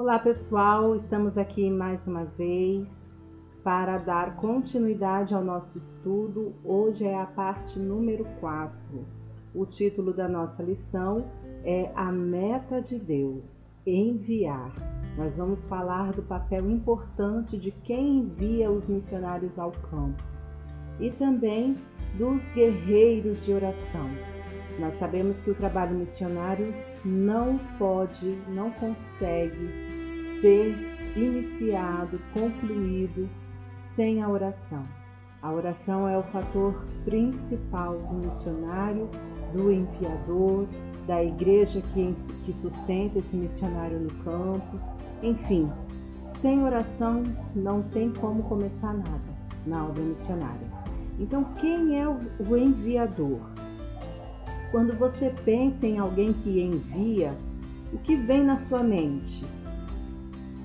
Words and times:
Olá 0.00 0.18
pessoal, 0.18 0.96
estamos 0.96 1.36
aqui 1.36 1.70
mais 1.70 2.06
uma 2.06 2.24
vez 2.24 3.06
para 3.62 3.98
dar 3.98 4.36
continuidade 4.36 5.34
ao 5.34 5.44
nosso 5.44 5.76
estudo. 5.76 6.54
Hoje 6.64 7.04
é 7.04 7.20
a 7.20 7.26
parte 7.26 7.78
número 7.78 8.24
4. 8.40 8.72
O 9.54 9.66
título 9.66 10.14
da 10.14 10.26
nossa 10.26 10.62
lição 10.62 11.26
é 11.64 11.92
A 11.94 12.10
Meta 12.10 12.80
de 12.80 12.98
Deus 12.98 13.70
Enviar. 13.86 14.72
Nós 15.18 15.36
vamos 15.36 15.64
falar 15.64 16.12
do 16.12 16.22
papel 16.22 16.70
importante 16.70 17.58
de 17.58 17.70
quem 17.70 18.20
envia 18.20 18.70
os 18.70 18.88
missionários 18.88 19.58
ao 19.58 19.70
campo 19.70 20.24
e 20.98 21.10
também 21.10 21.76
dos 22.16 22.42
guerreiros 22.54 23.44
de 23.44 23.52
oração. 23.52 24.08
Nós 24.78 24.94
sabemos 24.94 25.40
que 25.40 25.50
o 25.50 25.54
trabalho 25.54 25.94
missionário 25.94 26.72
não 27.04 27.58
pode, 27.78 28.38
não 28.48 28.70
consegue 28.70 29.89
ser 30.40 30.74
iniciado, 31.16 32.20
concluído 32.32 33.28
sem 33.76 34.22
a 34.22 34.28
oração. 34.28 34.84
A 35.42 35.52
oração 35.52 36.08
é 36.08 36.18
o 36.18 36.22
fator 36.24 36.84
principal 37.04 37.98
do 37.98 38.14
missionário, 38.14 39.08
do 39.54 39.72
enviador, 39.72 40.66
da 41.06 41.24
igreja 41.24 41.82
que, 41.94 42.12
que 42.44 42.52
sustenta 42.52 43.18
esse 43.18 43.36
missionário 43.36 43.98
no 44.00 44.10
campo. 44.22 44.78
Enfim, 45.22 45.70
sem 46.40 46.62
oração 46.62 47.22
não 47.54 47.82
tem 47.82 48.12
como 48.12 48.42
começar 48.44 48.92
nada 48.92 49.40
na 49.66 49.86
obra 49.86 50.02
missionária. 50.02 50.66
Então, 51.18 51.44
quem 51.60 52.00
é 52.00 52.08
o 52.08 52.56
enviador? 52.56 53.40
Quando 54.70 54.96
você 54.98 55.34
pensa 55.44 55.86
em 55.86 55.98
alguém 55.98 56.32
que 56.32 56.60
envia, 56.60 57.36
o 57.92 57.98
que 57.98 58.16
vem 58.16 58.44
na 58.44 58.56
sua 58.56 58.82
mente? 58.82 59.44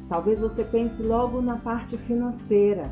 Talvez 0.07 0.39
você 0.39 0.63
pense 0.63 1.01
logo 1.01 1.41
na 1.41 1.57
parte 1.57 1.97
financeira, 1.97 2.89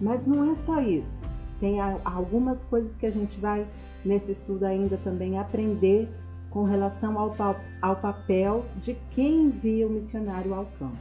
mas 0.00 0.26
não 0.26 0.50
é 0.50 0.54
só 0.54 0.80
isso. 0.80 1.22
Tem 1.60 1.78
algumas 2.04 2.64
coisas 2.64 2.96
que 2.96 3.06
a 3.06 3.10
gente 3.10 3.38
vai 3.38 3.66
nesse 4.04 4.32
estudo 4.32 4.64
ainda 4.64 4.96
também 4.98 5.38
aprender 5.38 6.08
com 6.50 6.62
relação 6.62 7.18
ao, 7.18 7.34
ao 7.82 7.96
papel 7.96 8.64
de 8.76 8.94
quem 9.10 9.44
envia 9.44 9.86
o 9.86 9.90
missionário 9.90 10.54
ao 10.54 10.66
campo. 10.78 10.96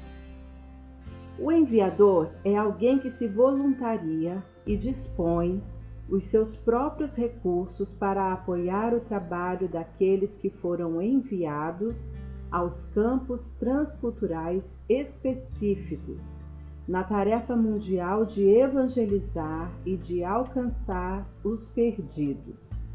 O 1.40 1.52
enviador 1.52 2.30
é 2.44 2.56
alguém 2.56 3.00
que 3.00 3.10
se 3.10 3.28
voluntaria 3.28 4.44
e 4.66 4.76
dispõe 4.76 5.62
os 6.10 6.26
seus 6.26 6.56
próprios 6.56 7.16
recursos 7.16 7.94
para 7.94 8.34
apoiar 8.34 8.94
o 8.94 9.00
trabalho 9.00 9.68
daqueles 9.68 10.36
que 10.36 10.50
foram 10.50 11.02
enviados 11.02 12.10
aos 12.54 12.86
campos 12.94 13.50
transculturais 13.60 14.78
específicos 14.88 16.38
na 16.88 17.04
tarefa 17.04 17.56
mundial 17.56 18.26
de 18.26 18.48
evangelizar 18.48 19.72
e 19.84 19.98
de 19.98 20.24
alcançar 20.24 21.28
os 21.44 21.68
perdidos. 21.70 22.86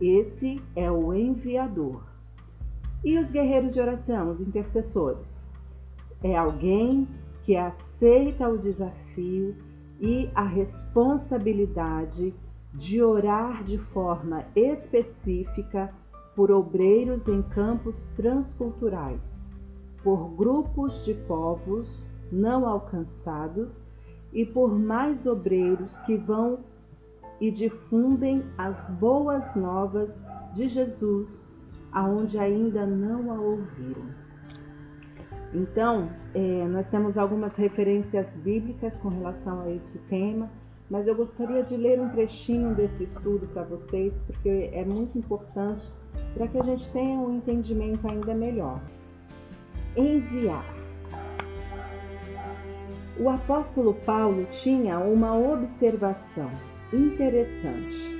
Esse 0.00 0.58
é 0.74 0.90
o 0.90 1.12
enviador. 1.12 2.02
E 3.04 3.18
os 3.18 3.30
guerreiros 3.30 3.74
de 3.74 3.80
oração, 3.80 4.30
os 4.30 4.40
intercessores? 4.40 5.50
É 6.22 6.34
alguém 6.34 7.06
que 7.42 7.56
aceita 7.56 8.48
o 8.48 8.56
desafio 8.56 9.54
e 10.00 10.30
a 10.34 10.44
responsabilidade 10.44 12.34
de 12.72 13.02
orar 13.02 13.62
de 13.62 13.76
forma 13.76 14.46
específica 14.56 15.92
por 16.34 16.50
obreiros 16.50 17.28
em 17.28 17.42
campos 17.42 18.06
transculturais, 18.16 19.46
por 20.02 20.30
grupos 20.36 21.04
de 21.04 21.14
povos 21.14 22.10
não 22.30 22.66
alcançados 22.66 23.86
e 24.32 24.44
por 24.44 24.76
mais 24.76 25.26
obreiros 25.26 25.98
que 26.00 26.16
vão 26.16 26.58
e 27.40 27.50
difundem 27.50 28.44
as 28.58 28.88
boas 28.90 29.54
novas 29.54 30.22
de 30.54 30.68
Jesus 30.68 31.44
aonde 31.92 32.38
ainda 32.38 32.84
não 32.84 33.32
a 33.32 33.40
ouviram. 33.40 34.06
Então, 35.52 36.10
é, 36.34 36.66
nós 36.66 36.88
temos 36.88 37.16
algumas 37.16 37.54
referências 37.56 38.34
bíblicas 38.36 38.98
com 38.98 39.08
relação 39.08 39.60
a 39.60 39.70
esse 39.70 39.98
tema 40.08 40.50
mas 40.88 41.06
eu 41.06 41.14
gostaria 41.14 41.62
de 41.62 41.76
ler 41.76 42.00
um 42.00 42.10
trechinho 42.10 42.74
desse 42.74 43.04
estudo 43.04 43.46
para 43.48 43.62
vocês, 43.62 44.18
porque 44.20 44.70
é 44.72 44.84
muito 44.84 45.18
importante 45.18 45.90
para 46.34 46.48
que 46.48 46.58
a 46.58 46.62
gente 46.62 46.90
tenha 46.90 47.18
um 47.18 47.36
entendimento 47.36 48.06
ainda 48.08 48.34
melhor. 48.34 48.80
Enviar. 49.96 50.64
O 53.18 53.28
apóstolo 53.28 53.94
Paulo 53.94 54.44
tinha 54.50 54.98
uma 54.98 55.36
observação 55.36 56.50
interessante. 56.92 58.12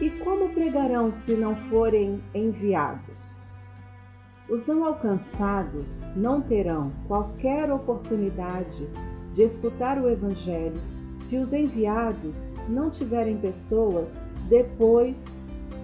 E 0.00 0.08
como 0.24 0.48
pregarão 0.50 1.12
se 1.12 1.32
não 1.32 1.54
forem 1.68 2.22
enviados? 2.34 3.40
Os 4.48 4.66
não 4.66 4.84
alcançados 4.84 6.12
não 6.16 6.40
terão 6.40 6.92
qualquer 7.06 7.70
oportunidade 7.70 8.88
de 9.32 9.42
escutar 9.42 9.98
o 9.98 10.08
Evangelho 10.08 10.80
se 11.20 11.36
os 11.36 11.52
enviados 11.52 12.56
não 12.68 12.90
tiverem 12.90 13.36
pessoas 13.36 14.26
depois 14.48 15.22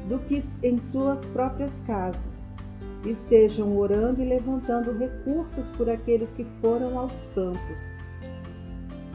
do 0.08 0.18
que 0.20 0.42
em 0.62 0.78
suas 0.78 1.24
próprias 1.26 1.80
casas, 1.86 2.56
estejam 3.04 3.76
orando 3.76 4.22
e 4.22 4.24
levantando 4.24 4.96
recursos 4.96 5.68
por 5.70 5.88
aqueles 5.88 6.32
que 6.34 6.44
foram 6.60 6.98
aos 6.98 7.26
campos. 7.34 7.96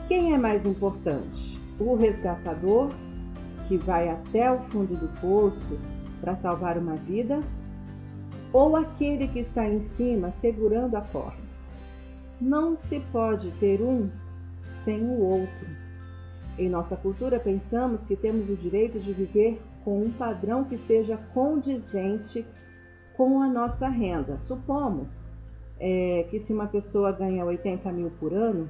Quem 0.07 0.33
é 0.33 0.37
mais 0.37 0.65
importante? 0.65 1.59
O 1.79 1.95
resgatador, 1.95 2.91
que 3.67 3.77
vai 3.77 4.09
até 4.09 4.51
o 4.51 4.59
fundo 4.69 4.95
do 4.95 5.07
poço 5.19 5.79
para 6.19 6.35
salvar 6.35 6.77
uma 6.77 6.95
vida, 6.95 7.39
ou 8.53 8.75
aquele 8.75 9.27
que 9.29 9.39
está 9.39 9.67
em 9.67 9.79
cima 9.79 10.31
segurando 10.33 10.95
a 10.95 11.01
corda? 11.01 11.41
Não 12.39 12.75
se 12.75 12.99
pode 13.11 13.51
ter 13.51 13.81
um 13.81 14.09
sem 14.83 15.01
o 15.01 15.19
outro. 15.21 15.67
Em 16.57 16.69
nossa 16.69 16.97
cultura, 16.97 17.39
pensamos 17.39 18.05
que 18.05 18.15
temos 18.15 18.49
o 18.49 18.55
direito 18.55 18.99
de 18.99 19.13
viver 19.13 19.61
com 19.83 20.03
um 20.03 20.11
padrão 20.11 20.63
que 20.63 20.77
seja 20.77 21.17
condizente 21.33 22.45
com 23.15 23.41
a 23.41 23.47
nossa 23.47 23.87
renda. 23.87 24.37
Supomos 24.39 25.23
é, 25.79 26.25
que 26.29 26.39
se 26.39 26.53
uma 26.53 26.67
pessoa 26.67 27.11
ganha 27.11 27.43
80 27.45 27.91
mil 27.91 28.11
por 28.19 28.33
ano, 28.33 28.69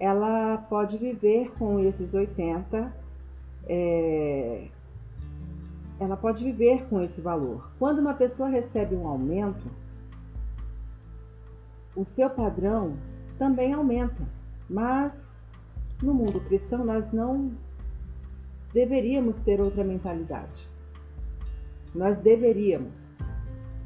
ela 0.00 0.58
pode 0.68 0.96
viver 0.96 1.52
com 1.58 1.78
esses 1.80 2.14
80, 2.14 2.92
é, 3.66 4.68
ela 6.00 6.16
pode 6.16 6.42
viver 6.42 6.86
com 6.88 7.02
esse 7.02 7.20
valor. 7.20 7.70
Quando 7.78 7.98
uma 7.98 8.14
pessoa 8.14 8.48
recebe 8.48 8.94
um 8.94 9.06
aumento, 9.06 9.66
o 11.94 12.04
seu 12.04 12.30
padrão 12.30 12.96
também 13.38 13.72
aumenta, 13.72 14.22
mas 14.70 15.46
no 16.02 16.14
mundo 16.14 16.40
cristão, 16.40 16.84
nós 16.84 17.12
não 17.12 17.50
deveríamos 18.72 19.40
ter 19.40 19.60
outra 19.60 19.82
mentalidade. 19.84 20.68
Nós 21.94 22.18
deveríamos 22.18 23.18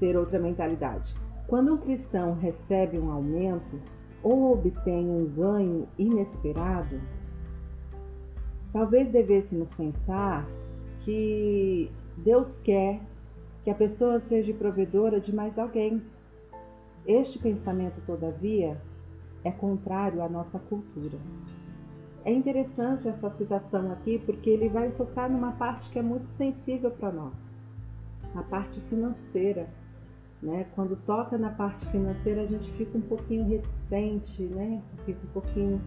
ter 0.00 0.16
outra 0.16 0.38
mentalidade. 0.38 1.14
Quando 1.46 1.74
um 1.74 1.78
cristão 1.78 2.34
recebe 2.34 2.98
um 2.98 3.10
aumento 3.10 3.80
ou 4.22 4.52
obtém 4.52 5.08
um 5.08 5.26
ganho 5.26 5.88
inesperado, 5.98 7.00
talvez 8.72 9.10
devêssemos 9.10 9.72
pensar 9.72 10.46
que 11.04 11.90
Deus 12.16 12.58
quer 12.58 13.00
que 13.62 13.70
a 13.70 13.74
pessoa 13.74 14.18
seja 14.18 14.52
provedora 14.52 15.20
de 15.20 15.34
mais 15.34 15.58
alguém. 15.58 16.02
Este 17.06 17.38
pensamento, 17.38 18.00
todavia, 18.06 18.80
é 19.44 19.50
contrário 19.50 20.22
à 20.22 20.28
nossa 20.28 20.58
cultura. 20.58 21.18
É 22.24 22.32
interessante 22.32 23.08
essa 23.08 23.28
citação 23.30 23.90
aqui 23.90 24.18
porque 24.24 24.48
ele 24.48 24.68
vai 24.68 24.90
tocar 24.90 25.28
numa 25.28 25.52
parte 25.52 25.90
que 25.90 25.98
é 25.98 26.02
muito 26.02 26.28
sensível 26.28 26.90
para 26.90 27.10
nós, 27.10 27.60
a 28.36 28.42
parte 28.42 28.80
financeira. 28.82 29.68
Né? 30.40 30.66
Quando 30.74 30.96
toca 31.04 31.36
na 31.36 31.50
parte 31.50 31.84
financeira, 31.86 32.42
a 32.42 32.46
gente 32.46 32.70
fica 32.72 32.96
um 32.96 33.02
pouquinho 33.02 33.48
reticente, 33.48 34.42
né? 34.42 34.80
fica 35.04 35.18
um 35.24 35.32
pouquinho 35.32 35.80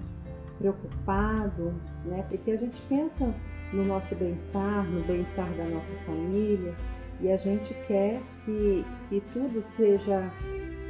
preocupado, 0.58 1.74
né? 2.06 2.26
porque 2.30 2.52
a 2.52 2.58
gente 2.58 2.82
pensa 2.84 3.34
no 3.74 3.86
nosso 3.86 4.14
bem-estar, 4.16 4.86
no 4.90 5.04
bem-estar 5.04 5.50
da 5.56 5.66
nossa 5.66 5.94
família, 6.06 6.74
e 7.22 7.32
a 7.32 7.38
gente 7.38 7.74
quer 7.88 8.22
que, 8.44 8.86
que 9.08 9.22
tudo 9.32 9.62
seja 9.62 10.30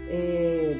é, 0.09 0.75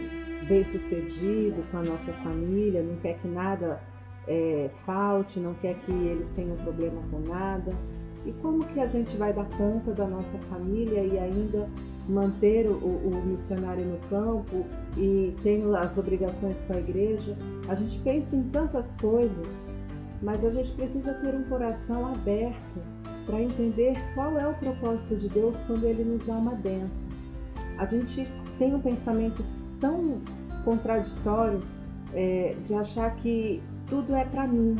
bem 0.48 0.64
sucedido 0.64 1.64
com 1.70 1.78
a 1.78 1.84
nossa 1.84 2.12
família, 2.14 2.82
não 2.82 2.96
quer 2.98 3.20
que 3.20 3.28
nada 3.28 3.80
é, 4.28 4.70
falte, 4.86 5.40
não 5.40 5.54
quer 5.56 5.76
que 5.82 5.92
eles 5.92 6.32
tenham 6.32 6.56
problema 6.58 7.02
com 7.12 7.20
nada. 7.20 7.74
E 8.26 8.32
como 8.42 8.66
que 8.66 8.80
a 8.80 8.88
gente 8.88 9.16
vai 9.18 9.32
dar 9.32 9.46
conta 9.58 9.92
da 9.94 10.08
nossa 10.08 10.38
família 10.50 11.04
e 11.04 11.18
ainda 11.18 11.70
manter 12.10 12.68
o, 12.68 12.76
o 12.76 13.26
missionário 13.26 13.86
no 13.86 13.98
campo 14.10 14.66
e 14.98 15.36
tem 15.44 15.64
as 15.76 15.98
obrigações 15.98 16.62
com 16.64 16.74
a 16.74 16.80
igreja? 16.80 17.38
A 17.68 17.76
gente 17.76 18.00
pensa 18.00 18.36
em 18.36 18.44
tantas 18.50 18.94
coisas, 18.94 19.76
mas 20.22 20.44
a 20.44 20.50
gente 20.50 20.72
precisa 20.74 21.14
ter 21.16 21.36
um 21.36 21.44
coração 21.44 22.14
aberto 22.14 22.82
para 23.28 23.42
entender 23.42 23.96
qual 24.16 24.38
é 24.40 24.48
o 24.48 24.54
propósito 24.56 25.16
de 25.18 25.30
Deus 25.30 25.60
quando 25.62 25.84
Ele 25.86 26.04
nos 26.04 26.26
dá 26.26 26.34
uma 26.34 26.56
benção. 26.56 27.10
A 27.78 27.86
gente 27.86 28.28
tem 28.58 28.74
um 28.74 28.82
pensamento 28.82 29.44
tão 29.80 30.22
contraditório 30.64 31.62
é, 32.14 32.56
de 32.64 32.74
achar 32.74 33.16
que 33.18 33.62
tudo 33.90 34.16
é 34.16 34.26
para 34.26 34.48
mim. 34.48 34.78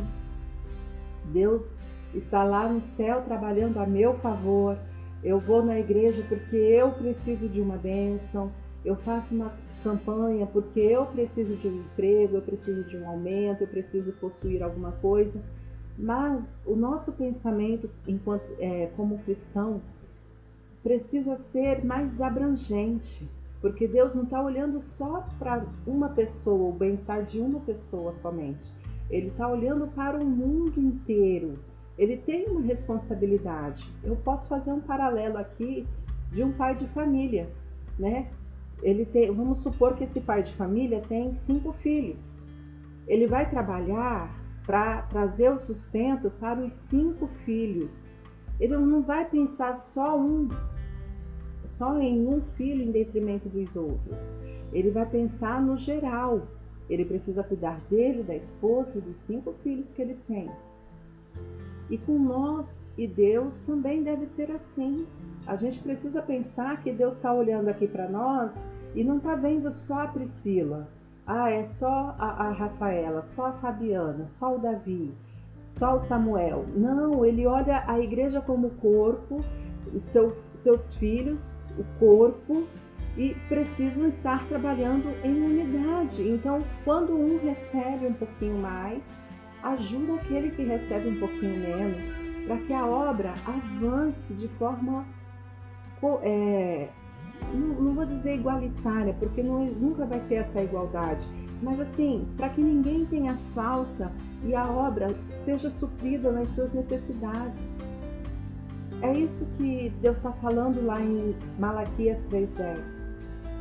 Deus 1.26 1.78
está 2.14 2.44
lá 2.44 2.68
no 2.68 2.82
céu 2.82 3.22
trabalhando 3.22 3.78
a 3.80 3.86
meu 3.86 4.14
favor. 4.16 4.78
Eu 5.24 5.40
vou 5.40 5.64
na 5.64 5.80
igreja 5.80 6.24
porque 6.28 6.56
eu 6.56 6.92
preciso 6.92 7.48
de 7.48 7.62
uma 7.62 7.78
bênção. 7.78 8.52
Eu 8.84 8.96
faço 8.96 9.34
uma 9.34 9.52
campanha 9.84 10.46
porque 10.46 10.80
eu 10.80 11.06
preciso 11.06 11.56
de 11.56 11.68
um 11.68 11.80
emprego, 11.80 12.38
eu 12.38 12.42
preciso 12.42 12.84
de 12.84 12.98
um 12.98 13.08
aumento, 13.08 13.62
eu 13.62 13.68
preciso 13.68 14.12
possuir 14.14 14.64
alguma 14.64 14.92
coisa. 14.94 15.42
Mas 15.98 16.58
o 16.66 16.76
nosso 16.76 17.12
pensamento, 17.14 17.90
enquanto 18.08 18.46
é, 18.60 18.88
como 18.98 19.20
cristão, 19.20 19.82
precisa 20.84 21.38
ser 21.38 21.84
mais 21.84 22.22
abrangente, 22.22 23.28
porque 23.62 23.88
Deus 23.88 24.14
não 24.14 24.24
está 24.24 24.42
olhando 24.42 24.82
só 24.82 25.26
para 25.40 25.66
uma 25.88 26.10
pessoa, 26.10 26.70
o 26.70 26.74
bem-estar 26.74 27.24
de 27.24 27.40
uma 27.40 27.60
pessoa 27.62 28.12
somente. 28.12 28.72
Ele 29.10 29.28
está 29.28 29.48
olhando 29.48 29.88
para 29.88 30.18
o 30.18 30.26
mundo 30.26 30.80
inteiro. 30.80 31.60
Ele 31.98 32.18
tem 32.18 32.48
uma 32.48 32.62
responsabilidade. 32.62 33.90
Eu 34.04 34.16
posso 34.18 34.48
fazer 34.48 34.72
um 34.72 34.82
paralelo 34.82 35.38
aqui 35.38 35.88
de 36.32 36.44
um 36.44 36.52
pai 36.52 36.76
de 36.76 36.88
família, 36.88 37.50
né? 37.98 38.28
Ele 38.82 39.06
tem, 39.06 39.32
vamos 39.32 39.60
supor 39.60 39.96
que 39.96 40.04
esse 40.04 40.20
pai 40.20 40.44
de 40.44 40.54
família 40.54 41.02
tem 41.08 41.34
cinco 41.34 41.72
filhos. 41.72 42.48
Ele 43.08 43.28
vai 43.28 43.50
trabalhar 43.50 44.36
para 44.66 45.04
trazer 45.04 45.50
o 45.52 45.60
sustento 45.60 46.30
para 46.40 46.60
os 46.60 46.74
cinco 46.74 47.28
filhos. 47.46 48.16
Ele 48.60 48.76
não 48.78 49.02
vai 49.02 49.26
pensar 49.26 49.76
só 49.76 50.20
um, 50.20 50.50
só 51.66 51.98
em 52.00 52.28
um 52.28 52.42
filho 52.56 52.84
em 52.84 52.92
detrimento 52.92 53.48
dos 53.48 53.76
outros. 53.76 54.36
Ele 54.74 54.90
vai 54.90 55.06
pensar 55.06 55.62
no 55.62 55.78
geral. 55.78 56.48
Ele 56.90 57.06
precisa 57.06 57.44
cuidar 57.44 57.80
dele, 57.90 58.24
da 58.24 58.36
esposa 58.36 58.98
e 58.98 59.02
dos 59.02 59.18
cinco 59.18 59.54
filhos 59.64 59.92
que 59.92 60.02
eles 60.02 60.22
têm. 60.24 60.50
E 61.90 61.98
com 61.98 62.18
nós 62.18 62.84
e 62.98 63.08
Deus 63.08 63.62
também 63.62 64.04
deve 64.04 64.26
ser 64.26 64.52
assim. 64.52 65.06
A 65.46 65.56
gente 65.56 65.80
precisa 65.80 66.22
pensar 66.22 66.82
que 66.82 66.92
Deus 66.92 67.16
está 67.16 67.34
olhando 67.34 67.68
aqui 67.68 67.88
para 67.88 68.08
nós 68.08 68.54
e 68.96 69.04
não 69.04 69.18
está 69.18 69.36
vendo 69.36 69.72
só 69.72 70.00
a 70.00 70.08
Priscila. 70.08 70.88
Ah, 71.28 71.52
é 71.52 71.64
só 71.64 72.16
a, 72.20 72.48
a, 72.48 72.52
Rafaela, 72.52 73.24
só 73.24 73.48
a 73.48 73.54
Fabiana, 73.54 74.28
só 74.28 74.56
o 74.56 74.60
Davi, 74.60 75.12
só 75.68 75.96
o 75.96 76.00
Samuel. 76.00 76.66
Não, 76.76 77.26
ele 77.26 77.48
olha 77.48 77.84
a 77.88 78.00
igreja 78.00 78.42
como 78.42 78.70
corpo, 78.82 79.44
seu, 79.98 80.38
seus 80.54 80.96
filhos, 80.96 81.58
o 81.80 81.84
corpo, 82.00 82.68
e 83.18 83.36
precisam 83.48 84.08
estar 84.08 84.46
trabalhando 84.48 85.10
em 85.24 85.42
unidade. 85.42 86.22
Então, 86.22 86.64
quando 86.84 87.14
um 87.14 87.40
recebe 87.40 88.08
um 88.08 88.14
pouquinho 88.14 88.58
mais, 88.58 89.16
ajuda 89.64 90.16
aquele 90.16 90.52
que 90.52 90.64
recebe 90.64 91.10
um 91.10 91.20
pouquinho 91.20 91.58
menos, 91.58 92.14
para 92.46 92.58
que 92.58 92.74
a 92.74 92.86
obra 92.86 93.34
avance 93.46 94.34
de 94.34 94.48
forma, 94.50 95.06
é, 96.22 96.90
não, 97.54 97.94
vou 97.94 98.06
dizer 98.06 98.36
igualitária, 98.36 99.14
porque 99.14 99.42
não, 99.42 99.66
nunca 99.66 100.06
vai 100.06 100.20
ter 100.22 100.36
essa 100.36 100.62
igualdade, 100.62 101.26
mas 101.64 101.80
assim, 101.80 102.28
para 102.38 102.50
que 102.50 102.62
ninguém 102.62 103.06
tenha 103.06 103.36
falta 103.54 104.12
e 104.44 104.54
a 104.54 104.70
obra 104.70 105.08
seja 105.30 105.70
suprida 105.70 106.32
nas 106.32 106.50
suas 106.50 106.74
necessidades. 106.74 107.80
É 109.02 109.12
isso 109.14 109.46
que 109.58 109.92
Deus 110.02 110.18
está 110.18 110.32
falando 110.34 110.86
lá 110.86 111.02
em 111.02 111.36
Malaquias 111.60 112.24
3,10. 112.26 113.05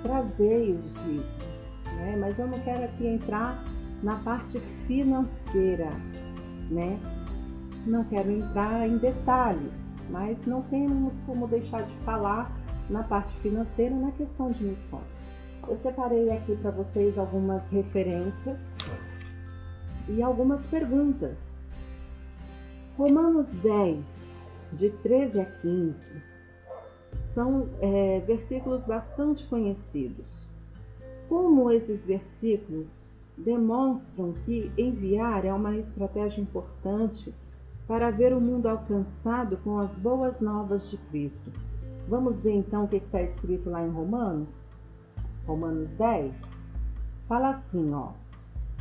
Trazei 0.04 0.72
os 0.72 0.92
dízimos, 1.02 1.72
né? 1.96 2.14
mas 2.20 2.38
eu 2.38 2.46
não 2.46 2.60
quero 2.60 2.84
aqui 2.84 3.06
entrar 3.06 3.64
na 4.02 4.16
parte 4.16 4.60
financeira, 4.86 5.90
né? 6.70 7.00
Não 7.86 8.04
quero 8.04 8.30
entrar 8.30 8.86
em 8.86 8.98
detalhes, 8.98 9.96
mas 10.10 10.36
não 10.46 10.60
temos 10.64 11.18
como 11.22 11.48
deixar 11.48 11.84
de 11.84 11.94
falar 12.04 12.54
na 12.90 13.02
parte 13.02 13.32
financeira 13.38 13.96
na 13.96 14.12
questão 14.12 14.50
de 14.50 14.62
missões. 14.62 15.06
Eu 15.66 15.76
separei 15.78 16.30
aqui 16.32 16.54
para 16.56 16.70
vocês 16.70 17.16
algumas 17.16 17.70
referências 17.70 18.58
e 20.06 20.22
algumas 20.22 20.66
perguntas. 20.66 21.64
Romanos 22.98 23.50
10, 23.52 24.38
de 24.74 24.90
13 24.90 25.40
a 25.40 25.46
15, 25.46 26.33
são 27.34 27.68
é, 27.80 28.20
versículos 28.20 28.84
bastante 28.84 29.44
conhecidos. 29.46 30.46
Como 31.28 31.70
esses 31.70 32.04
versículos 32.04 33.12
demonstram 33.36 34.32
que 34.44 34.70
enviar 34.78 35.44
é 35.44 35.52
uma 35.52 35.76
estratégia 35.76 36.40
importante 36.40 37.34
para 37.88 38.10
ver 38.10 38.32
o 38.32 38.40
mundo 38.40 38.68
alcançado 38.68 39.56
com 39.58 39.80
as 39.80 39.96
boas 39.96 40.40
novas 40.40 40.88
de 40.88 40.96
Cristo. 40.96 41.50
Vamos 42.08 42.40
ver 42.40 42.52
então 42.52 42.84
o 42.84 42.88
que 42.88 42.96
está 42.96 43.20
escrito 43.20 43.68
lá 43.68 43.84
em 43.84 43.90
Romanos? 43.90 44.72
Romanos 45.44 45.92
10. 45.94 46.40
Fala 47.28 47.48
assim, 47.48 47.92
ó. 47.92 48.10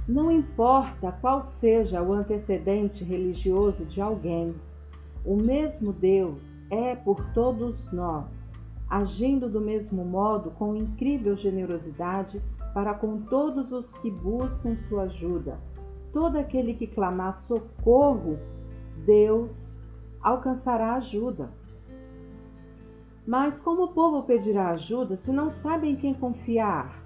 Não 0.08 0.32
importa 0.32 1.12
qual 1.22 1.42
seja 1.42 2.04
o 2.04 2.14
antecedente 2.14 3.04
religioso 3.04 3.86
de 3.86 4.00
alguém, 4.00 4.54
o 5.26 5.38
mesmo 5.38 5.94
Deus 5.94 6.62
é 6.70 6.96
por 6.96 7.24
todos 7.34 7.90
nós, 7.94 8.50
agindo 8.90 9.50
do 9.50 9.62
mesmo 9.62 10.04
modo 10.04 10.52
com 10.52 10.76
incrível 10.76 11.36
generosidade 11.36 12.42
para 12.74 12.94
com 12.94 13.22
todos 13.22 13.72
os 13.72 13.94
que 13.94 14.12
buscam 14.12 14.76
sua 14.76 15.04
ajuda. 15.04 15.58
Todo 16.12 16.38
aquele 16.38 16.74
que 16.74 16.88
clamar 16.88 17.34
socorro, 17.34 18.38
Deus 19.06 19.82
alcançará 20.22 20.96
ajuda. 20.96 21.50
Mas 23.26 23.60
como 23.60 23.84
o 23.84 23.94
povo 23.94 24.24
pedirá 24.24 24.72
ajuda 24.72 25.16
se 25.16 25.32
não 25.32 25.50
sabem 25.50 25.94
em 25.94 25.96
quem 25.96 26.14
confiar? 26.14 27.02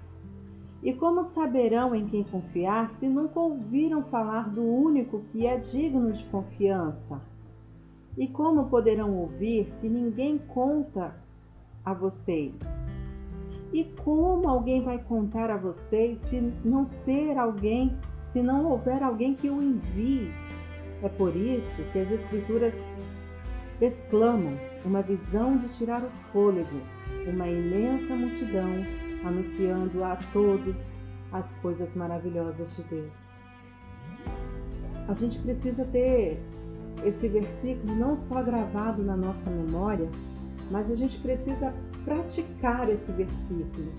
E 0.82 0.92
como 0.92 1.22
saberão 1.22 1.94
em 1.94 2.06
quem 2.06 2.24
confiar 2.24 2.88
se 2.88 3.08
nunca 3.08 3.38
ouviram 3.38 4.02
falar 4.04 4.48
do 4.48 4.62
único 4.62 5.20
que 5.30 5.46
é 5.46 5.56
digno 5.56 6.12
de 6.12 6.24
confiança? 6.26 7.20
E 8.18 8.26
como 8.26 8.68
poderão 8.68 9.16
ouvir 9.16 9.68
se 9.68 9.88
ninguém 9.88 10.38
conta 10.38 11.14
a 11.84 11.94
vocês? 11.94 12.60
E 13.72 13.84
como 14.02 14.48
alguém 14.48 14.82
vai 14.82 14.98
contar 14.98 15.50
a 15.50 15.56
vocês 15.56 16.18
se 16.18 16.40
não 16.64 16.84
ser 16.84 17.38
alguém, 17.38 17.96
se 18.20 18.42
não 18.42 18.66
houver 18.66 19.04
alguém 19.04 19.34
que 19.34 19.48
o 19.48 19.62
envie? 19.62 20.32
É 21.00 21.08
por 21.08 21.36
isso 21.36 21.80
que 21.92 22.00
as 22.00 22.10
Escrituras 22.10 22.74
exclamam 23.80 24.58
uma 24.84 25.00
visão 25.00 25.56
de 25.56 25.68
tirar 25.68 26.02
o 26.02 26.10
fôlego, 26.32 26.80
uma 27.24 27.46
imensa 27.46 28.16
multidão 28.16 28.68
anunciando 29.24 30.02
a 30.02 30.16
todos 30.32 30.92
as 31.30 31.54
coisas 31.54 31.94
maravilhosas 31.94 32.74
de 32.74 32.82
Deus. 32.82 33.52
A 35.06 35.14
gente 35.14 35.38
precisa 35.38 35.84
ter 35.84 36.42
esse 37.04 37.28
versículo 37.28 37.94
não 37.94 38.16
só 38.16 38.42
gravado 38.42 39.02
na 39.02 39.16
nossa 39.16 39.48
memória, 39.50 40.08
mas 40.70 40.90
a 40.90 40.96
gente 40.96 41.18
precisa 41.18 41.72
praticar 42.04 42.88
esse 42.88 43.10
versículo 43.12 43.92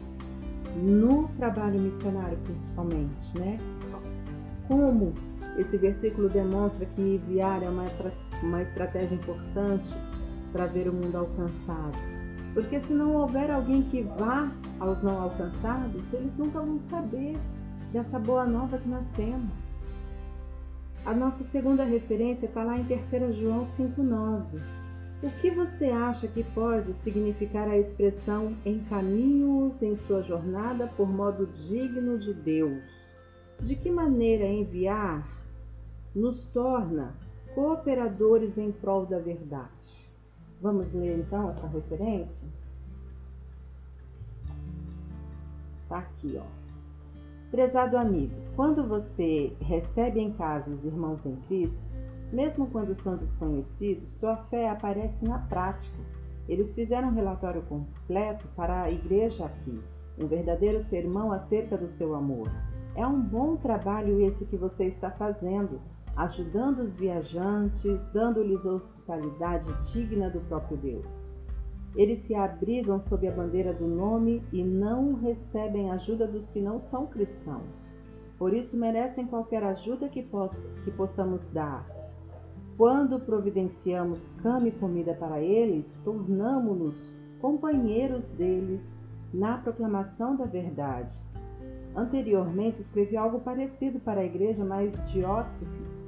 no 0.76 1.28
trabalho 1.38 1.80
missionário 1.80 2.38
principalmente, 2.44 3.38
né? 3.38 3.60
Como 4.68 5.14
esse 5.58 5.78
versículo 5.78 6.30
demonstra 6.30 6.86
que 6.86 7.02
enviar 7.02 7.64
é 7.64 7.70
uma, 7.70 7.86
uma 8.44 8.62
estratégia 8.62 9.16
importante 9.16 9.90
para 10.52 10.66
ver 10.68 10.88
o 10.88 10.94
mundo 10.94 11.18
alcançado. 11.18 11.98
Porque 12.54 12.80
se 12.80 12.94
não 12.94 13.16
houver 13.16 13.52
alguém 13.52 13.84
que 13.84 14.04
vá 14.04 14.52
aos 14.80 15.02
não 15.02 15.22
alcançados, 15.22 16.14
eles 16.14 16.38
nunca 16.38 16.60
vão 16.62 16.78
saber 16.78 17.38
dessa 17.92 18.20
boa 18.20 18.46
nova 18.46 18.78
que 18.78 18.88
nós 18.88 19.10
temos. 19.12 19.79
A 21.06 21.14
nossa 21.14 21.44
segunda 21.46 21.84
referência 21.84 22.46
está 22.46 22.64
lá 22.64 22.78
em 22.78 22.86
3 22.86 23.36
João 23.36 23.66
5,9 23.66 24.80
o 25.22 25.30
que 25.42 25.52
você 25.52 25.88
acha 25.88 26.30
que 26.30 26.42
pode 26.42 26.94
significar 26.94 27.68
a 27.68 27.78
expressão 27.78 28.56
encaminhe-os 28.66 29.82
em 29.82 29.94
sua 29.94 30.22
jornada 30.22 30.88
por 30.96 31.10
modo 31.10 31.46
digno 31.48 32.18
de 32.18 32.34
Deus? 32.34 32.82
De 33.60 33.76
que 33.76 33.92
maneira 33.92 34.46
enviar 34.46 35.28
nos 36.16 36.46
torna 36.46 37.14
cooperadores 37.54 38.58
em 38.58 38.72
prol 38.72 39.06
da 39.06 39.20
verdade? 39.20 40.08
Vamos 40.62 40.94
ler 40.94 41.20
então 41.20 41.50
essa 41.50 41.68
referência? 41.68 42.48
Tá 45.90 45.98
aqui, 45.98 46.40
ó. 46.40 46.69
Prezado 47.52 47.98
amigo, 47.98 48.36
quando 48.56 48.88
você 48.88 49.52
recebe 49.60 50.20
em 50.20 50.32
casa 50.34 50.72
os 50.72 50.86
irmãos 50.86 51.26
em 51.26 51.36
Cristo, 51.48 51.84
mesmo 52.32 52.68
quando 52.68 52.94
são 52.94 53.18
desconhecidos, 53.18 54.20
sua 54.20 54.38
fé 54.38 54.70
aparece 54.70 55.26
na 55.26 55.40
prática. 55.40 55.98
Eles 56.48 56.76
fizeram 56.76 57.08
um 57.08 57.14
relatório 57.14 57.64
completo 57.64 58.48
para 58.56 58.84
a 58.84 58.92
igreja 58.92 59.46
aqui, 59.46 59.82
um 60.20 60.28
verdadeiro 60.28 60.80
sermão 60.80 61.32
acerca 61.32 61.76
do 61.76 61.90
seu 61.90 62.14
amor. 62.14 62.52
É 62.94 63.06
um 63.08 63.20
bom 63.20 63.56
trabalho 63.56 64.22
esse 64.22 64.46
que 64.46 64.56
você 64.56 64.86
está 64.86 65.10
fazendo, 65.10 65.82
ajudando 66.18 66.80
os 66.80 66.96
viajantes, 66.96 68.06
dando-lhes 68.14 68.64
hospitalidade 68.64 69.74
digna 69.92 70.30
do 70.30 70.40
próprio 70.42 70.78
Deus. 70.78 71.39
Eles 71.96 72.20
se 72.20 72.36
abrigam 72.36 73.02
sob 73.02 73.28
a 73.28 73.32
bandeira 73.32 73.74
do 73.74 73.88
nome 73.88 74.44
e 74.54 74.64
não 74.64 75.16
recebem 75.16 75.92
ajuda 75.92 76.28
dos 76.28 76.48
que 76.50 76.62
não 76.62 76.80
são 76.80 77.08
cristãos. 77.08 77.94
Por 78.38 78.54
isso 78.54 78.78
merecem 78.78 79.26
qualquer 79.26 79.64
ajuda 79.64 80.08
que, 80.08 80.22
possa, 80.22 80.66
que 80.84 80.92
possamos 80.92 81.46
dar. 81.48 81.86
Quando 82.78 83.20
providenciamos 83.20 84.30
cama 84.42 84.70
e 84.70 84.72
comida 84.72 85.14
para 85.14 85.42
eles, 85.42 86.00
tornamo-nos 86.06 87.14
companheiros 87.42 88.30
deles 88.30 88.82
na 89.34 89.58
proclamação 89.58 90.36
da 90.38 90.46
verdade. 90.46 91.14
Anteriormente 91.96 92.82
escrevi 92.82 93.18
algo 93.18 93.40
parecido 93.40 94.00
para 94.00 94.22
a 94.22 94.26
igreja, 94.26 94.64
mas 94.64 94.94
Diótrefes, 95.12 96.08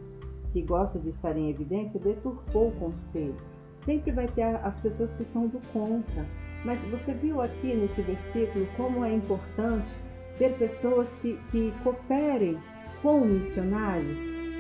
que 0.54 0.62
gosta 0.62 1.00
de 1.00 1.10
estar 1.10 1.36
em 1.36 1.50
evidência, 1.50 2.00
deturpou 2.00 2.70
o 2.70 2.76
conselho 2.80 3.51
Sempre 3.84 4.12
vai 4.12 4.28
ter 4.28 4.44
as 4.44 4.80
pessoas 4.80 5.16
que 5.16 5.24
são 5.24 5.48
do 5.48 5.60
contra. 5.74 6.26
Mas 6.64 6.80
você 6.86 7.14
viu 7.14 7.42
aqui 7.42 7.74
nesse 7.74 8.02
versículo 8.02 8.68
como 8.78 9.04
é 9.04 9.14
importante 9.14 9.96
ter 10.38 10.54
pessoas 10.58 11.14
que, 11.16 11.40
que 11.52 11.74
cooperem 11.84 12.58
com 13.02 13.22
o 13.22 13.26
missionário, 13.26 14.16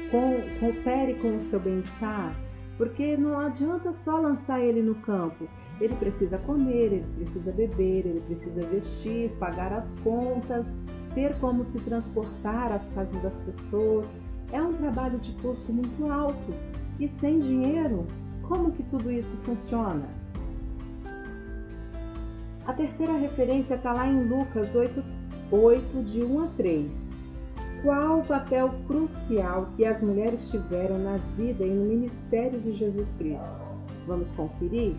com, 0.10 0.40
coopere 0.60 1.13
com 1.16 1.38
o 1.38 1.42
seu 1.42 1.60
bem-estar, 1.60 2.36
porque 2.78 3.16
não 3.16 3.40
adianta 3.40 3.94
só 3.94 4.18
lançar 4.18 4.60
ele 4.60 4.82
no 4.82 4.96
campo. 4.96 5.48
Ele 5.80 5.96
precisa 5.96 6.38
comer, 6.40 6.94
ele 6.94 7.06
precisa 7.16 7.51
beber, 7.51 8.06
ele 8.06 8.22
precisa 8.22 8.66
vestir, 8.66 9.32
pagar 9.40 9.74
as 9.74 9.96
contas, 9.96 10.80
ter 11.13 11.38
como 11.40 11.63
se 11.63 11.80
transportar 11.82 12.72
às 12.72 12.88
casas 12.90 13.22
das 13.22 13.40
pessoas. 13.40 14.13
É 14.51 14.62
um 14.62 14.74
trabalho 14.74 15.18
de 15.20 15.32
custo 15.34 15.72
muito 15.72 16.12
alto 16.12 16.54
e 17.00 17.08
sem 17.08 17.40
dinheiro 17.40 18.06
como 18.51 18.74
que 18.74 18.84
tudo 18.84 19.10
isso 19.10 19.34
funciona? 19.46 20.10
A 22.67 22.74
terceira 22.74 23.13
referência 23.13 23.75
está 23.75 23.93
lá 23.93 24.05
em 24.05 24.27
Lucas 24.27 24.75
8, 24.75 25.01
8, 25.50 26.03
de 26.03 26.22
1 26.22 26.43
a 26.43 26.48
3. 26.58 27.12
Qual 27.81 28.20
o 28.20 28.25
papel 28.25 28.70
crucial 28.88 29.70
que 29.77 29.86
as 29.86 30.01
mulheres 30.01 30.50
tiveram 30.50 31.00
na 31.00 31.15
vida 31.38 31.63
e 31.63 31.70
no 31.70 31.86
ministério 31.86 32.60
de 32.60 32.74
Jesus 32.74 33.08
Cristo? 33.17 33.50
Vamos 34.05 34.29
conferir? 34.31 34.96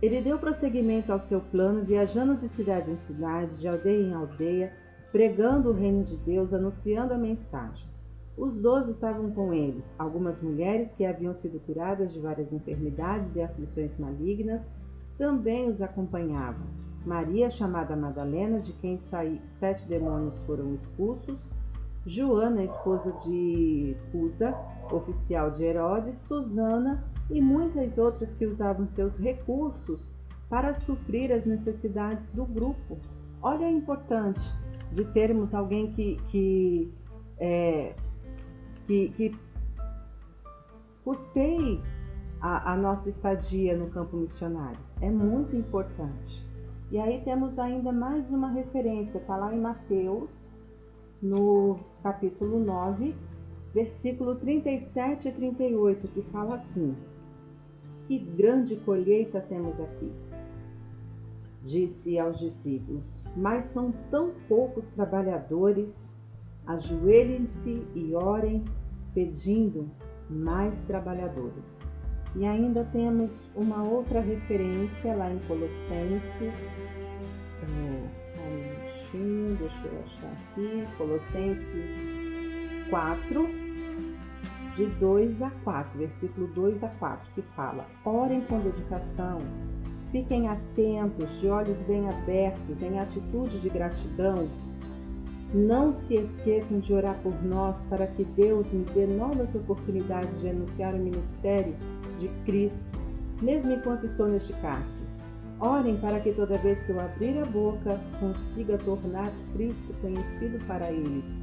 Ele 0.00 0.20
deu 0.20 0.38
prosseguimento 0.38 1.12
ao 1.12 1.18
seu 1.18 1.40
plano, 1.40 1.82
viajando 1.82 2.36
de 2.36 2.48
cidade 2.48 2.90
em 2.90 2.96
cidade, 2.96 3.56
de 3.56 3.66
aldeia 3.66 4.00
em 4.00 4.14
aldeia, 4.14 4.72
pregando 5.10 5.70
o 5.70 5.72
reino 5.72 6.04
de 6.04 6.16
Deus, 6.18 6.54
anunciando 6.54 7.14
a 7.14 7.18
mensagem. 7.18 7.88
Os 8.36 8.60
doze 8.60 8.92
estavam 8.92 9.32
com 9.32 9.52
eles, 9.52 9.92
algumas 9.98 10.40
mulheres 10.40 10.92
que 10.92 11.04
haviam 11.04 11.34
sido 11.34 11.58
curadas 11.58 12.12
de 12.12 12.20
várias 12.20 12.52
enfermidades 12.52 13.34
e 13.34 13.42
aflições 13.42 13.98
malignas 13.98 14.72
também 15.18 15.68
os 15.68 15.82
acompanhavam. 15.82 16.64
Maria, 17.04 17.50
chamada 17.50 17.96
Madalena, 17.96 18.60
de 18.60 18.72
quem 18.74 18.98
sete 18.98 19.88
demônios 19.88 20.38
foram 20.42 20.72
expulsos, 20.74 21.38
Joana, 22.06 22.62
esposa 22.62 23.10
de 23.24 23.96
Cusa, 24.12 24.54
oficial 24.92 25.50
de 25.50 25.64
Herodes, 25.64 26.18
Susana 26.18 27.04
e 27.30 27.40
muitas 27.40 27.98
outras 27.98 28.32
que 28.34 28.46
usavam 28.46 28.86
seus 28.86 29.18
recursos 29.18 30.14
para 30.48 30.72
suprir 30.72 31.30
as 31.30 31.44
necessidades 31.44 32.30
do 32.30 32.44
grupo. 32.44 32.98
Olha 33.42 33.66
a 33.66 33.70
importante 33.70 34.42
de 34.90 35.04
termos 35.04 35.54
alguém 35.54 35.92
que, 35.92 36.16
que, 36.30 36.92
é, 37.38 37.94
que, 38.86 39.10
que 39.10 39.36
custeie 41.04 41.80
a, 42.40 42.72
a 42.72 42.76
nossa 42.76 43.08
estadia 43.08 43.76
no 43.76 43.90
campo 43.90 44.16
missionário. 44.16 44.78
É 45.00 45.10
muito 45.10 45.54
importante. 45.54 46.46
E 46.90 46.98
aí 46.98 47.20
temos 47.22 47.58
ainda 47.58 47.92
mais 47.92 48.30
uma 48.30 48.50
referência, 48.50 49.18
está 49.18 49.36
lá 49.36 49.54
em 49.54 49.60
Mateus, 49.60 50.58
no 51.20 51.78
capítulo 52.02 52.58
9, 52.64 53.14
versículo 53.74 54.36
37 54.36 55.28
e 55.28 55.32
38, 55.32 56.08
que 56.08 56.22
fala 56.30 56.54
assim: 56.54 56.96
Que 58.08 58.18
grande 58.18 58.74
colheita 58.74 59.38
temos 59.38 59.78
aqui! 59.78 60.10
Disse 61.62 62.18
aos 62.18 62.38
discípulos: 62.38 63.22
Mas 63.36 63.64
são 63.64 63.92
tão 64.10 64.32
poucos 64.48 64.88
trabalhadores, 64.88 66.16
ajoelhem-se 66.66 67.86
e 67.94 68.14
orem, 68.14 68.64
pedindo 69.12 69.90
mais 70.30 70.82
trabalhadores. 70.84 71.78
E 72.34 72.46
ainda 72.46 72.82
temos 72.92 73.30
uma 73.54 73.84
outra 73.84 74.20
referência 74.20 75.14
lá 75.14 75.30
em 75.30 75.38
Colossenses. 75.40 76.54
É, 77.60 78.08
só 78.10 78.40
um 78.40 78.54
minutinho, 78.56 79.56
deixa 79.58 79.86
eu 79.86 80.00
achar 80.00 80.32
aqui. 80.32 80.96
Colossenses 80.96 81.90
4, 82.88 83.67
de 84.78 84.86
2 84.86 85.42
a 85.42 85.50
4, 85.64 85.98
versículo 85.98 86.46
2 86.54 86.84
a 86.84 86.88
4, 86.88 87.28
que 87.34 87.42
fala: 87.56 87.84
Orem 88.04 88.40
com 88.42 88.60
dedicação, 88.60 89.40
fiquem 90.12 90.48
atentos, 90.48 91.40
de 91.40 91.48
olhos 91.48 91.82
bem 91.82 92.08
abertos, 92.08 92.80
em 92.80 92.96
atitude 93.00 93.60
de 93.60 93.68
gratidão. 93.68 94.48
Não 95.52 95.92
se 95.92 96.14
esqueçam 96.14 96.78
de 96.78 96.92
orar 96.92 97.18
por 97.22 97.34
nós 97.42 97.82
para 97.84 98.06
que 98.06 98.22
Deus 98.22 98.70
me 98.70 98.84
dê 98.84 99.06
novas 99.06 99.52
oportunidades 99.54 100.40
de 100.40 100.50
anunciar 100.50 100.94
o 100.94 100.98
ministério 100.98 101.74
de 102.20 102.28
Cristo, 102.44 102.84
mesmo 103.42 103.72
enquanto 103.72 104.06
estou 104.06 104.28
neste 104.28 104.52
cárcere. 104.60 105.08
Orem 105.58 105.96
para 105.96 106.20
que 106.20 106.32
toda 106.34 106.56
vez 106.58 106.84
que 106.84 106.92
eu 106.92 107.00
abrir 107.00 107.36
a 107.38 107.46
boca 107.46 107.98
consiga 108.20 108.78
tornar 108.78 109.32
Cristo 109.54 109.92
conhecido 110.00 110.64
para 110.66 110.92
eles. 110.92 111.37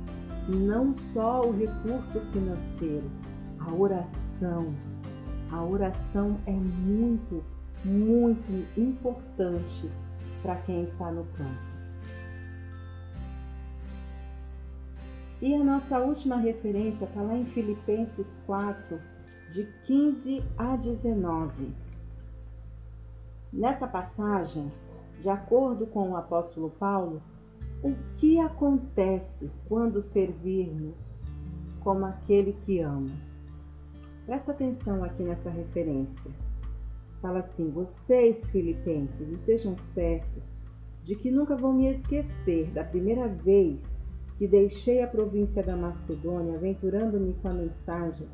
Não 0.48 0.96
só 1.14 1.42
o 1.42 1.52
recurso 1.52 2.20
financeiro, 2.32 3.10
a 3.60 3.74
oração. 3.74 4.74
A 5.52 5.64
oração 5.64 6.38
é 6.46 6.52
muito, 6.52 7.44
muito 7.84 8.80
importante 8.80 9.90
para 10.44 10.56
quem 10.58 10.84
está 10.84 11.12
no 11.12 11.24
campo. 11.34 11.76
E 15.42 15.54
a 15.54 15.64
nossa 15.64 16.00
última 16.00 16.38
referência 16.38 17.06
está 17.06 17.22
lá 17.22 17.36
em 17.36 17.46
Filipenses 17.46 18.38
4, 18.46 19.00
de 19.52 19.66
15 19.86 20.44
a 20.58 20.76
19. 20.76 21.74
Nessa 23.52 23.88
passagem, 23.88 24.72
de 25.22 25.30
acordo 25.30 25.88
com 25.88 26.12
o 26.12 26.18
apóstolo 26.18 26.70
Paulo, 26.70 27.22
o 27.86 27.96
que 28.18 28.40
acontece 28.40 29.52
quando 29.70 30.02
servirmos 30.02 31.24
como 31.82 32.04
aquele 32.04 32.54
que 32.66 32.80
ama? 32.80 33.12
Presta 34.26 34.54
atenção 34.54 35.04
aqui 35.04 35.22
nessa 35.22 35.52
referência. 35.52 36.32
Fala 37.22 37.40
assim: 37.40 37.70
Vocês, 37.70 38.48
filipenses, 38.48 39.30
estejam 39.30 39.76
certos 39.76 40.58
de 41.04 41.16
que 41.16 41.30
nunca 41.30 41.56
vão 41.56 41.74
me 41.74 41.88
esquecer 41.92 42.72
da 42.72 42.84
primeira 42.84 43.28
vez 43.28 44.04
que 44.40 44.48
deixei 44.48 45.04
a 45.04 45.08
província 45.08 45.62
da 45.62 45.78
Macedônia 45.78 46.56
aventurando-me 46.56 47.36
com 47.36 47.50
a 47.50 47.54
mensagem, 47.54 48.28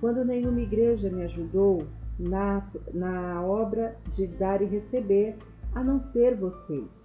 quando 0.00 0.24
nenhuma 0.24 0.62
igreja 0.62 1.10
me 1.10 1.24
ajudou 1.24 1.86
na, 2.18 2.66
na 2.94 3.44
obra 3.44 3.98
de 4.10 4.26
dar 4.26 4.62
e 4.62 4.64
receber, 4.64 5.36
a 5.74 5.84
não 5.84 5.98
ser 5.98 6.34
vocês. 6.36 7.03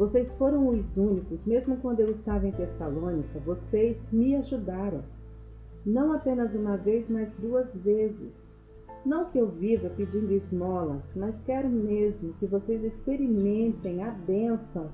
Vocês 0.00 0.32
foram 0.32 0.66
os 0.66 0.96
únicos, 0.96 1.44
mesmo 1.44 1.76
quando 1.76 2.00
eu 2.00 2.10
estava 2.10 2.48
em 2.48 2.52
Tessalônica, 2.52 3.38
vocês 3.40 4.10
me 4.10 4.34
ajudaram 4.34 5.04
não 5.84 6.14
apenas 6.14 6.54
uma 6.54 6.74
vez, 6.78 7.10
mas 7.10 7.36
duas 7.36 7.76
vezes. 7.76 8.56
Não 9.04 9.26
que 9.26 9.36
eu 9.36 9.50
viva 9.50 9.90
pedindo 9.90 10.32
esmolas, 10.32 11.14
mas 11.14 11.42
quero 11.42 11.68
mesmo 11.68 12.32
que 12.40 12.46
vocês 12.46 12.82
experimentem 12.82 14.02
a 14.02 14.10
bênção 14.10 14.90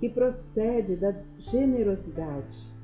que 0.00 0.08
procede 0.08 0.96
da 0.96 1.14
generosidade. 1.38 2.74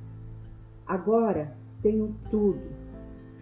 Agora 0.86 1.52
tenho 1.82 2.14
tudo 2.30 2.62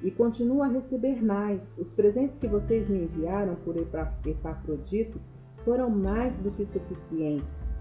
e 0.03 0.11
continuo 0.11 0.63
a 0.63 0.69
receber 0.69 1.23
mais. 1.23 1.77
Os 1.77 1.93
presentes 1.93 2.39
que 2.39 2.49
vocês 2.49 2.89
me 2.89 3.05
enviaram 3.05 3.55
por 3.57 3.77
Epafrodito 3.77 5.21
foram 5.63 5.91
mais 5.91 6.35
do 6.39 6.51
que 6.53 6.65
suficientes, 6.65 7.74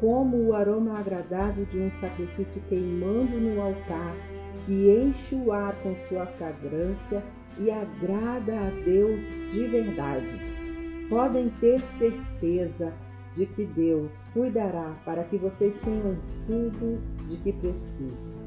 como 0.00 0.48
o 0.48 0.54
aroma 0.54 0.98
agradável 0.98 1.66
de 1.66 1.78
um 1.78 1.90
sacrifício 2.00 2.60
queimando 2.70 3.38
no 3.38 3.60
altar, 3.60 4.16
que 4.64 4.90
enche 4.90 5.34
o 5.34 5.52
ar 5.52 5.74
com 5.82 5.94
sua 6.08 6.24
fragrância 6.26 7.22
e 7.58 7.70
agrada 7.70 8.58
a 8.58 8.70
Deus 8.82 9.20
de 9.52 9.66
verdade. 9.66 10.26
Podem 11.10 11.50
ter 11.60 11.80
certeza 11.98 12.92
de 13.34 13.44
que 13.44 13.66
Deus 13.66 14.24
cuidará 14.32 14.96
para 15.04 15.22
que 15.24 15.36
vocês 15.36 15.78
tenham 15.80 16.16
tudo 16.46 16.98
de 17.28 17.36
que 17.36 17.52
precisam. 17.52 18.40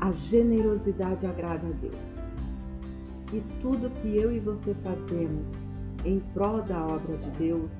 A 0.00 0.10
generosidade 0.10 1.26
agrada 1.26 1.68
a 1.68 1.72
Deus. 1.72 2.32
E 3.32 3.40
tudo 3.60 3.90
que 4.00 4.16
eu 4.16 4.32
e 4.32 4.40
você 4.40 4.74
fazemos 4.82 5.71
em 6.04 6.20
prol 6.34 6.62
da 6.62 6.86
obra 6.86 7.16
de 7.16 7.30
Deus 7.32 7.78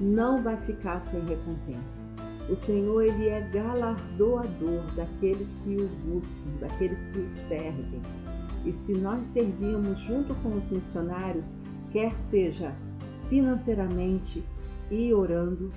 não 0.00 0.42
vai 0.42 0.56
ficar 0.64 1.00
sem 1.02 1.20
recompensa. 1.24 2.08
O 2.48 2.56
Senhor 2.56 3.02
ele 3.02 3.28
é 3.28 3.48
galardoador 3.50 4.82
daqueles 4.96 5.54
que 5.62 5.76
o 5.76 5.88
buscam, 6.04 6.50
daqueles 6.60 7.04
que 7.04 7.18
o 7.18 7.28
servem. 7.28 8.02
E 8.64 8.72
se 8.72 8.94
nós 8.94 9.22
servirmos 9.24 9.98
junto 10.00 10.34
com 10.36 10.48
os 10.48 10.68
missionários, 10.70 11.56
quer 11.92 12.14
seja 12.16 12.74
financeiramente 13.28 14.44
e 14.90 15.14
orando, 15.14 15.72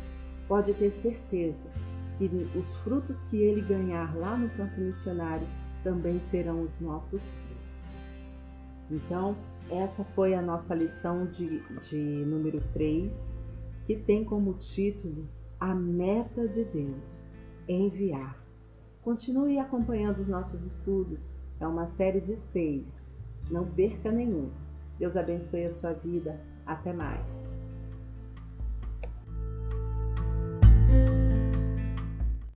pode 0.47 0.73
ter 0.73 0.89
certeza 0.89 1.69
que 2.17 2.25
os 2.57 2.73
frutos 2.77 3.21
que 3.23 3.37
ele 3.37 3.61
ganhar 3.61 4.15
lá 4.15 4.37
no 4.37 4.49
campo 4.51 4.79
missionário 4.79 5.47
também 5.83 6.19
serão 6.19 6.61
os 6.61 6.79
nossos 6.79 7.31
frutos. 7.33 7.52
Então, 8.89 9.35
essa 9.69 10.03
foi 10.03 10.33
a 10.33 10.41
nossa 10.41 10.75
lição 10.75 11.25
de, 11.25 11.59
de 11.89 12.25
número 12.25 12.61
3, 12.73 13.33
que 13.85 13.95
tem 13.95 14.23
como 14.23 14.53
título 14.53 15.27
A 15.59 15.73
Meta 15.73 16.47
de 16.47 16.63
Deus 16.65 17.31
Enviar. 17.67 18.37
Continue 19.01 19.59
acompanhando 19.59 20.19
os 20.19 20.29
nossos 20.29 20.65
estudos, 20.65 21.35
é 21.59 21.67
uma 21.67 21.87
série 21.87 22.21
de 22.21 22.35
seis. 22.35 23.15
Não 23.49 23.65
perca 23.65 24.11
nenhum. 24.11 24.49
Deus 24.97 25.17
abençoe 25.17 25.65
a 25.65 25.69
sua 25.69 25.93
vida. 25.93 26.39
Até 26.65 26.93
mais. 26.93 27.52